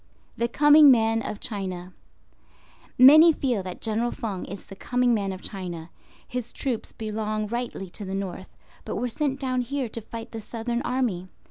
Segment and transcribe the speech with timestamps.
[0.35, 1.93] THE COMING MAN OF CHINA.
[2.97, 5.91] Many feel that General Feng is the coming man of China.
[6.27, 8.49] His troops belong rightly to the north,
[8.83, 11.27] but were sent down here to fight the Southern Army.